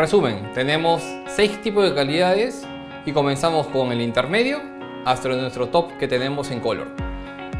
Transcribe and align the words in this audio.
resumen, 0.00 0.50
tenemos 0.54 1.02
6 1.36 1.60
tipos 1.60 1.84
de 1.84 1.94
calidades 1.94 2.66
y 3.04 3.12
comenzamos 3.12 3.66
con 3.66 3.92
el 3.92 4.00
intermedio 4.00 4.58
hasta 5.04 5.28
nuestro 5.28 5.68
top 5.68 5.98
que 5.98 6.08
tenemos 6.08 6.50
en 6.50 6.60
color. 6.60 6.88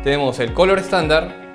Tenemos 0.02 0.40
el 0.40 0.54
color 0.54 0.78
estándar, 0.78 1.52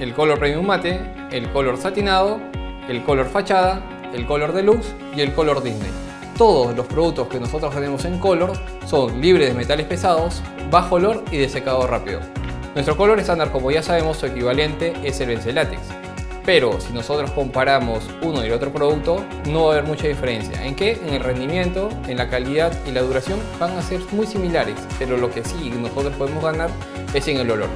el 0.00 0.12
color 0.12 0.40
premium 0.40 0.66
mate, 0.66 0.98
el 1.30 1.48
color 1.52 1.76
satinado, 1.76 2.40
el 2.88 3.04
color 3.04 3.26
fachada, 3.26 3.82
el 4.12 4.26
color 4.26 4.52
deluxe 4.52 4.92
y 5.14 5.20
el 5.20 5.32
color 5.32 5.62
Disney. 5.62 5.92
Todos 6.36 6.76
los 6.76 6.86
productos 6.86 7.28
que 7.28 7.38
nosotros 7.38 7.72
tenemos 7.72 8.04
en 8.04 8.18
color 8.18 8.52
son 8.84 9.20
libres 9.20 9.46
de 9.46 9.54
metales 9.54 9.86
pesados, 9.86 10.42
bajo 10.72 10.96
olor 10.96 11.22
y 11.30 11.36
de 11.36 11.48
secado 11.48 11.86
rápido. 11.86 12.18
Nuestro 12.74 12.96
color 12.96 13.20
estándar, 13.20 13.52
como 13.52 13.70
ya 13.70 13.82
sabemos, 13.82 14.16
su 14.16 14.26
equivalente 14.26 14.92
es 15.04 15.20
el 15.20 15.28
Vence 15.28 15.52
Látex. 15.52 15.99
Pero 16.44 16.80
si 16.80 16.92
nosotros 16.92 17.30
comparamos 17.32 18.08
uno 18.22 18.42
y 18.42 18.46
el 18.46 18.52
otro 18.52 18.72
producto, 18.72 19.24
no 19.46 19.64
va 19.64 19.74
a 19.74 19.76
haber 19.76 19.88
mucha 19.88 20.08
diferencia. 20.08 20.64
¿En 20.64 20.74
qué? 20.74 20.92
En 21.06 21.14
el 21.14 21.22
rendimiento, 21.22 21.90
en 22.08 22.16
la 22.16 22.28
calidad 22.28 22.72
y 22.86 22.92
la 22.92 23.02
duración 23.02 23.38
van 23.58 23.76
a 23.76 23.82
ser 23.82 24.00
muy 24.12 24.26
similares, 24.26 24.76
pero 24.98 25.16
lo 25.16 25.30
que 25.30 25.44
sí 25.44 25.70
nosotros 25.70 26.14
podemos 26.16 26.42
ganar 26.42 26.70
es 27.12 27.28
en 27.28 27.38
el 27.38 27.50
olor. 27.50 27.68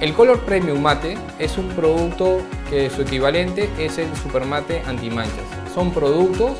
El 0.00 0.14
Color 0.14 0.40
Premium 0.40 0.82
Mate 0.82 1.16
es 1.38 1.56
un 1.58 1.68
producto 1.68 2.40
que 2.68 2.90
su 2.90 3.02
equivalente 3.02 3.70
es 3.78 3.98
el 3.98 4.08
Super 4.16 4.44
Mate 4.44 4.82
antimanchas. 4.86 5.44
Son 5.72 5.92
productos 5.92 6.58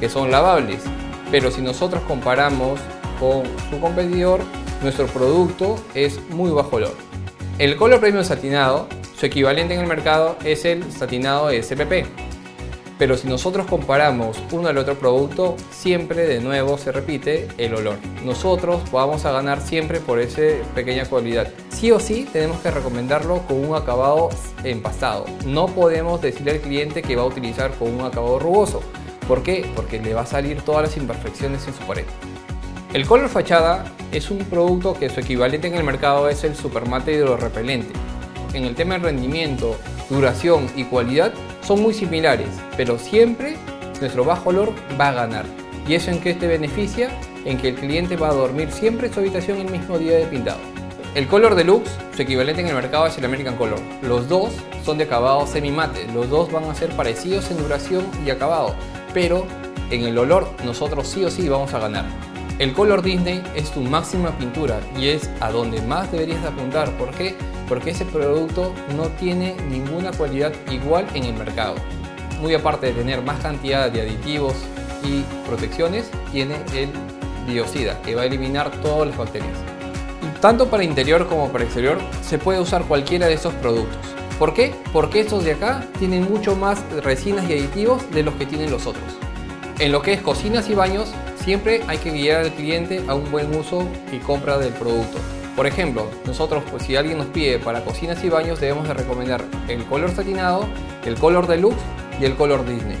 que 0.00 0.08
son 0.08 0.32
lavables, 0.32 0.82
pero 1.30 1.52
si 1.52 1.62
nosotros 1.62 2.02
comparamos 2.08 2.80
con 3.20 3.44
su 3.70 3.78
competidor, 3.78 4.40
nuestro 4.82 5.06
producto 5.06 5.76
es 5.94 6.18
muy 6.30 6.50
bajo 6.50 6.76
olor. 6.76 6.96
El 7.58 7.76
Color 7.76 8.00
Premium 8.00 8.24
Satinado, 8.24 8.88
su 9.20 9.26
equivalente 9.26 9.74
en 9.74 9.80
el 9.80 9.86
mercado 9.86 10.38
es 10.46 10.64
el 10.64 10.90
satinado 10.90 11.50
SPP. 11.50 12.06
Pero 12.98 13.18
si 13.18 13.28
nosotros 13.28 13.66
comparamos 13.66 14.38
uno 14.50 14.68
al 14.68 14.78
otro 14.78 14.98
producto, 14.98 15.56
siempre 15.70 16.26
de 16.26 16.40
nuevo 16.40 16.78
se 16.78 16.90
repite 16.90 17.46
el 17.58 17.74
olor. 17.74 17.96
Nosotros 18.24 18.80
vamos 18.90 19.26
a 19.26 19.32
ganar 19.32 19.60
siempre 19.60 20.00
por 20.00 20.20
esa 20.20 20.40
pequeña 20.74 21.04
cualidad. 21.04 21.48
Sí 21.68 21.90
o 21.92 22.00
sí 22.00 22.26
tenemos 22.32 22.60
que 22.60 22.70
recomendarlo 22.70 23.42
con 23.46 23.62
un 23.62 23.76
acabado 23.76 24.30
empastado. 24.64 25.26
No 25.44 25.66
podemos 25.66 26.22
decirle 26.22 26.52
al 26.52 26.60
cliente 26.60 27.02
que 27.02 27.16
va 27.16 27.22
a 27.22 27.26
utilizar 27.26 27.72
con 27.72 27.94
un 27.94 28.06
acabado 28.06 28.38
rugoso. 28.38 28.80
¿Por 29.28 29.42
qué? 29.42 29.70
Porque 29.76 30.00
le 30.00 30.14
va 30.14 30.22
a 30.22 30.26
salir 30.26 30.62
todas 30.62 30.84
las 30.84 30.96
imperfecciones 30.96 31.66
en 31.68 31.74
su 31.74 31.80
pared. 31.80 32.04
El 32.94 33.06
color 33.06 33.28
fachada 33.28 33.84
es 34.12 34.30
un 34.30 34.38
producto 34.38 34.94
que 34.94 35.10
su 35.10 35.20
equivalente 35.20 35.68
en 35.68 35.74
el 35.74 35.84
mercado 35.84 36.26
es 36.30 36.42
el 36.42 36.56
supermate 36.56 37.12
hidrorrepelente. 37.12 37.92
En 38.52 38.64
el 38.64 38.74
tema 38.74 38.94
de 38.94 39.04
rendimiento, 39.04 39.76
duración 40.08 40.66
y 40.74 40.84
cualidad 40.84 41.32
son 41.62 41.82
muy 41.82 41.94
similares, 41.94 42.48
pero 42.76 42.98
siempre 42.98 43.56
nuestro 44.00 44.24
bajo 44.24 44.50
olor 44.50 44.72
va 45.00 45.08
a 45.08 45.12
ganar. 45.12 45.44
¿Y 45.86 45.94
eso 45.94 46.10
en 46.10 46.20
qué 46.20 46.34
te 46.34 46.48
beneficia? 46.48 47.10
En 47.44 47.58
que 47.58 47.68
el 47.68 47.74
cliente 47.76 48.16
va 48.16 48.28
a 48.28 48.34
dormir 48.34 48.70
siempre 48.72 49.06
en 49.06 49.14
su 49.14 49.20
habitación 49.20 49.58
el 49.58 49.70
mismo 49.70 49.98
día 49.98 50.18
de 50.18 50.26
pintado. 50.26 50.58
El 51.14 51.26
Color 51.26 51.54
Deluxe, 51.54 51.90
su 52.14 52.22
equivalente 52.22 52.60
en 52.60 52.68
el 52.68 52.74
mercado 52.74 53.06
es 53.06 53.18
el 53.18 53.24
American 53.24 53.56
Color. 53.56 53.80
Los 54.02 54.28
dos 54.28 54.52
son 54.84 54.98
de 54.98 55.04
acabado 55.04 55.46
semi-mate, 55.46 56.06
los 56.12 56.28
dos 56.28 56.50
van 56.50 56.64
a 56.64 56.74
ser 56.74 56.90
parecidos 56.90 57.50
en 57.50 57.58
duración 57.58 58.04
y 58.24 58.30
acabado, 58.30 58.74
pero 59.14 59.46
en 59.90 60.04
el 60.04 60.18
olor 60.18 60.48
nosotros 60.64 61.08
sí 61.08 61.24
o 61.24 61.30
sí 61.30 61.48
vamos 61.48 61.72
a 61.74 61.78
ganar. 61.78 62.29
El 62.60 62.74
Color 62.74 63.00
Disney 63.00 63.42
es 63.56 63.70
tu 63.70 63.80
máxima 63.80 64.36
pintura 64.36 64.80
y 64.94 65.08
es 65.08 65.30
a 65.40 65.50
donde 65.50 65.80
más 65.80 66.12
deberías 66.12 66.44
apuntar. 66.44 66.90
¿Por 66.98 67.08
qué? 67.12 67.34
Porque 67.66 67.92
ese 67.92 68.04
producto 68.04 68.74
no 68.94 69.04
tiene 69.18 69.56
ninguna 69.70 70.10
cualidad 70.10 70.52
igual 70.70 71.06
en 71.14 71.24
el 71.24 71.32
mercado. 71.32 71.76
Muy 72.38 72.52
aparte 72.52 72.88
de 72.88 72.92
tener 72.92 73.22
más 73.22 73.40
cantidad 73.40 73.90
de 73.90 74.02
aditivos 74.02 74.52
y 75.02 75.22
protecciones, 75.48 76.10
tiene 76.32 76.56
el 76.74 76.90
biocida 77.46 78.02
que 78.02 78.14
va 78.14 78.22
a 78.22 78.26
eliminar 78.26 78.70
todas 78.82 79.08
las 79.08 79.16
bacterias. 79.16 79.56
Tanto 80.42 80.68
para 80.68 80.84
interior 80.84 81.26
como 81.28 81.48
para 81.48 81.64
exterior 81.64 81.96
se 82.20 82.36
puede 82.36 82.60
usar 82.60 82.84
cualquiera 82.84 83.26
de 83.26 83.34
esos 83.36 83.54
productos. 83.54 83.96
¿Por 84.38 84.52
qué? 84.52 84.74
Porque 84.92 85.20
estos 85.20 85.44
de 85.44 85.52
acá 85.52 85.86
tienen 85.98 86.30
mucho 86.30 86.56
más 86.56 86.82
resinas 87.02 87.48
y 87.48 87.54
aditivos 87.54 88.02
de 88.10 88.22
los 88.22 88.34
que 88.34 88.44
tienen 88.44 88.70
los 88.70 88.86
otros. 88.86 89.16
En 89.78 89.92
lo 89.92 90.02
que 90.02 90.12
es 90.12 90.20
cocinas 90.20 90.68
y 90.68 90.74
baños, 90.74 91.14
siempre 91.44 91.82
hay 91.88 91.98
que 91.98 92.10
guiar 92.10 92.42
al 92.42 92.52
cliente 92.52 93.02
a 93.08 93.14
un 93.14 93.30
buen 93.30 93.54
uso 93.54 93.86
y 94.12 94.18
compra 94.18 94.58
del 94.58 94.72
producto. 94.72 95.18
Por 95.56 95.66
ejemplo, 95.66 96.06
nosotros 96.24 96.62
pues 96.70 96.84
si 96.84 96.96
alguien 96.96 97.18
nos 97.18 97.26
pide 97.28 97.58
para 97.58 97.84
cocinas 97.84 98.22
y 98.24 98.28
baños 98.28 98.60
debemos 98.60 98.86
de 98.86 98.94
recomendar 98.94 99.44
el 99.68 99.84
color 99.84 100.10
satinado, 100.10 100.66
el 101.04 101.16
color 101.16 101.46
deluxe 101.46 101.80
y 102.20 102.24
el 102.24 102.36
color 102.36 102.66
Disney. 102.66 102.96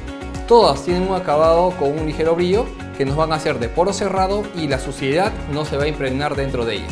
Todas 0.46 0.82
tienen 0.82 1.08
un 1.08 1.14
acabado 1.14 1.70
con 1.78 1.96
un 1.96 2.06
ligero 2.06 2.34
brillo 2.34 2.66
que 2.98 3.04
nos 3.04 3.16
van 3.16 3.32
a 3.32 3.36
hacer 3.36 3.58
de 3.60 3.68
poro 3.68 3.92
cerrado 3.92 4.42
y 4.54 4.66
la 4.68 4.78
suciedad 4.78 5.32
no 5.52 5.64
se 5.64 5.76
va 5.76 5.84
a 5.84 5.88
impregnar 5.88 6.34
dentro 6.34 6.64
de 6.64 6.76
ella. 6.76 6.88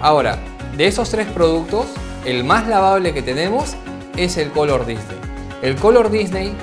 Ahora, 0.00 0.38
de 0.76 0.86
esos 0.86 1.08
tres 1.08 1.26
productos, 1.28 1.86
el 2.24 2.44
más 2.44 2.68
lavable 2.68 3.14
que 3.14 3.22
tenemos 3.22 3.74
es 4.16 4.36
el 4.36 4.50
color 4.50 4.86
Disney. 4.86 5.16
El 5.62 5.76
color 5.76 6.10
Disney 6.10 6.54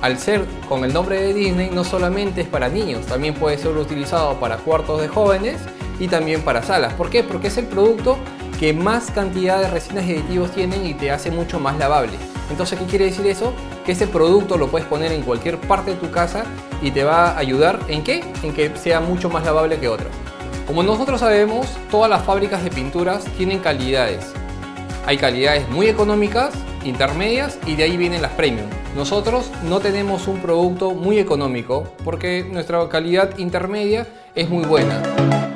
al 0.00 0.18
ser 0.18 0.44
con 0.68 0.84
el 0.84 0.92
nombre 0.92 1.20
de 1.20 1.34
Disney, 1.34 1.70
no 1.72 1.84
solamente 1.84 2.42
es 2.42 2.48
para 2.48 2.68
niños, 2.68 3.06
también 3.06 3.34
puede 3.34 3.58
ser 3.58 3.76
utilizado 3.76 4.38
para 4.38 4.58
cuartos 4.58 5.00
de 5.00 5.08
jóvenes 5.08 5.56
y 5.98 6.08
también 6.08 6.42
para 6.42 6.62
salas. 6.62 6.94
¿Por 6.94 7.10
qué? 7.10 7.24
Porque 7.24 7.48
es 7.48 7.58
el 7.58 7.66
producto 7.66 8.16
que 8.58 8.72
más 8.72 9.10
cantidad 9.10 9.60
de 9.60 9.68
resinas 9.68 10.04
y 10.06 10.12
aditivos 10.12 10.50
tienen 10.52 10.84
y 10.84 10.94
te 10.94 11.10
hace 11.10 11.30
mucho 11.30 11.60
más 11.60 11.78
lavable. 11.78 12.12
Entonces, 12.50 12.78
¿qué 12.78 12.86
quiere 12.86 13.04
decir 13.06 13.26
eso? 13.26 13.52
Que 13.84 13.92
ese 13.92 14.06
producto 14.06 14.56
lo 14.56 14.68
puedes 14.68 14.86
poner 14.86 15.12
en 15.12 15.22
cualquier 15.22 15.58
parte 15.58 15.92
de 15.92 15.96
tu 15.96 16.10
casa 16.10 16.44
y 16.82 16.90
te 16.90 17.04
va 17.04 17.30
a 17.30 17.38
ayudar 17.38 17.78
en 17.88 18.02
qué? 18.02 18.24
En 18.42 18.52
que 18.54 18.74
sea 18.76 19.00
mucho 19.00 19.28
más 19.28 19.44
lavable 19.44 19.78
que 19.78 19.88
otro. 19.88 20.08
Como 20.66 20.82
nosotros 20.82 21.20
sabemos, 21.20 21.66
todas 21.90 22.10
las 22.10 22.24
fábricas 22.24 22.62
de 22.62 22.70
pinturas 22.70 23.24
tienen 23.36 23.60
calidades. 23.60 24.32
Hay 25.08 25.16
calidades 25.16 25.66
muy 25.70 25.86
económicas, 25.86 26.52
intermedias 26.84 27.58
y 27.64 27.76
de 27.76 27.84
ahí 27.84 27.96
vienen 27.96 28.20
las 28.20 28.32
premium. 28.32 28.68
Nosotros 28.94 29.50
no 29.62 29.80
tenemos 29.80 30.28
un 30.28 30.42
producto 30.42 30.90
muy 30.90 31.18
económico 31.18 31.94
porque 32.04 32.44
nuestra 32.52 32.86
calidad 32.90 33.38
intermedia 33.38 34.06
es 34.34 34.50
muy 34.50 34.66
buena. 34.66 35.47